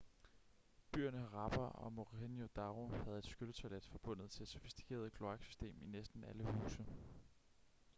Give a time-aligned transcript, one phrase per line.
[0.91, 6.43] byerne harappa og mohenjo-daro havde et skylletoilet forbundet til et sofistikeret kloaksystem i næsten alle
[6.43, 6.85] huse